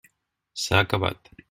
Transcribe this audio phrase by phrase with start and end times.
[0.63, 1.33] S'ha acabat.